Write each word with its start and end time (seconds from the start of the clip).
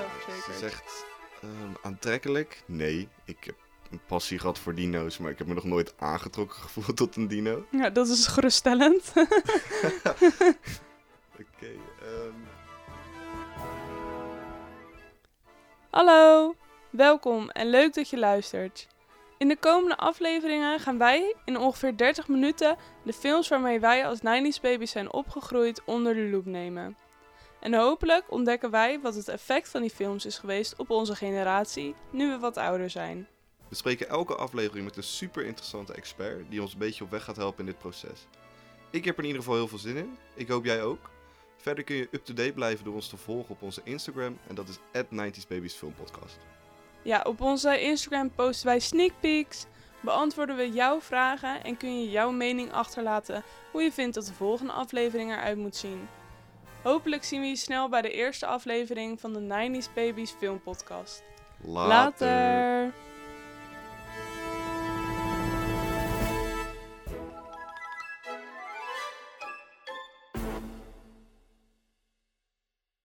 verzekerd. 0.00 0.44
Ze 0.44 0.58
zegt 0.58 1.06
ehm, 1.42 1.72
aantrekkelijk? 1.82 2.62
Nee, 2.66 3.08
ik 3.24 3.44
heb 3.44 3.54
een 3.90 4.00
passie 4.06 4.38
gehad 4.38 4.58
voor 4.58 4.74
dino's, 4.74 5.18
maar 5.18 5.30
ik 5.30 5.38
heb 5.38 5.46
me 5.46 5.54
nog 5.54 5.64
nooit 5.64 5.94
aangetrokken 5.98 6.56
gevoeld 6.62 6.96
tot 6.96 7.16
een 7.16 7.28
dino. 7.28 7.64
Ja, 7.70 7.90
dat 7.90 8.08
is 8.08 8.26
geruststellend. 8.26 9.12
Oké, 11.40 11.70
ehm, 12.00 12.34
Hallo, 15.90 16.54
welkom 16.90 17.50
en 17.50 17.70
leuk 17.70 17.94
dat 17.94 18.10
je 18.10 18.18
luistert. 18.18 18.86
In 19.38 19.48
de 19.48 19.56
komende 19.56 19.96
afleveringen 19.96 20.80
gaan 20.80 20.98
wij 20.98 21.34
in 21.44 21.56
ongeveer 21.56 21.96
30 21.96 22.28
minuten 22.28 22.76
de 23.02 23.12
films 23.12 23.48
waarmee 23.48 23.80
wij 23.80 24.06
als 24.06 24.18
90s 24.18 24.60
baby's 24.60 24.90
zijn 24.90 25.12
opgegroeid 25.12 25.82
onder 25.84 26.14
de 26.14 26.28
loep 26.28 26.46
nemen. 26.46 26.96
En 27.62 27.74
hopelijk 27.74 28.24
ontdekken 28.30 28.70
wij 28.70 29.00
wat 29.00 29.14
het 29.14 29.28
effect 29.28 29.68
van 29.68 29.80
die 29.80 29.90
films 29.90 30.26
is 30.26 30.38
geweest 30.38 30.76
op 30.76 30.90
onze 30.90 31.14
generatie, 31.16 31.94
nu 32.10 32.30
we 32.30 32.38
wat 32.38 32.56
ouder 32.56 32.90
zijn. 32.90 33.26
we 33.68 33.74
spreken 33.74 34.08
elke 34.08 34.34
aflevering 34.34 34.84
met 34.84 34.96
een 34.96 35.02
super 35.02 35.44
interessante 35.44 35.92
expert 35.92 36.50
die 36.50 36.62
ons 36.62 36.72
een 36.72 36.78
beetje 36.78 37.04
op 37.04 37.10
weg 37.10 37.24
gaat 37.24 37.36
helpen 37.36 37.60
in 37.60 37.66
dit 37.66 37.78
proces. 37.78 38.26
Ik 38.90 39.04
heb 39.04 39.14
er 39.14 39.22
in 39.22 39.28
ieder 39.28 39.42
geval 39.42 39.56
heel 39.58 39.68
veel 39.68 39.78
zin 39.78 39.96
in. 39.96 40.16
Ik 40.34 40.48
hoop 40.48 40.64
jij 40.64 40.82
ook. 40.82 41.10
Verder 41.56 41.84
kun 41.84 41.96
je 41.96 42.08
up-to-date 42.10 42.52
blijven 42.52 42.84
door 42.84 42.94
ons 42.94 43.08
te 43.08 43.16
volgen 43.16 43.50
op 43.50 43.62
onze 43.62 43.80
Instagram 43.84 44.38
en 44.48 44.54
dat 44.54 44.68
is 44.68 44.78
90s 45.04 45.48
Babies 45.48 45.74
Film 45.74 45.94
Podcast. 45.94 46.38
Ja, 47.02 47.20
op 47.24 47.40
onze 47.40 47.80
Instagram 47.80 48.30
posten 48.30 48.66
wij 48.66 48.78
sneak 48.80 49.12
peeks, 49.20 49.66
beantwoorden 50.00 50.56
we 50.56 50.70
jouw 50.70 51.00
vragen 51.00 51.64
en 51.64 51.76
kun 51.76 52.00
je 52.00 52.10
jouw 52.10 52.30
mening 52.30 52.72
achterlaten 52.72 53.42
hoe 53.72 53.82
je 53.82 53.92
vindt 53.92 54.14
dat 54.14 54.26
de 54.26 54.34
volgende 54.34 54.72
aflevering 54.72 55.30
eruit 55.30 55.58
moet 55.58 55.76
zien. 55.76 56.08
Hopelijk 56.82 57.24
zien 57.24 57.40
we 57.40 57.46
je 57.46 57.56
snel 57.56 57.88
bij 57.88 58.02
de 58.02 58.10
eerste 58.10 58.46
aflevering 58.46 59.20
van 59.20 59.32
de 59.32 59.40
90s 59.40 59.94
Babies 59.94 60.30
Film 60.30 60.62
Podcast. 60.62 61.22
Later. 61.64 62.92